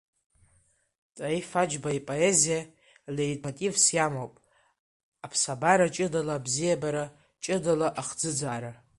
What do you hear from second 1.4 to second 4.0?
Аџьба ипоезиа леитмотивс